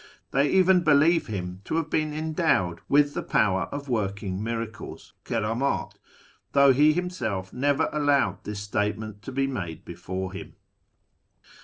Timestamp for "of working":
3.71-4.43